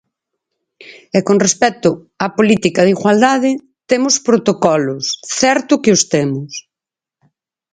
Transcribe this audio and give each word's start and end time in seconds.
E 1.17 1.19
con 1.27 1.37
respecto 1.45 1.89
á 2.25 2.27
política 2.37 2.81
de 2.83 2.93
igualdade, 2.97 3.51
temos 3.89 4.15
protocolos, 4.27 5.05
certo 5.39 5.73
que 5.83 5.93
os 5.97 6.03
temos. 6.13 6.51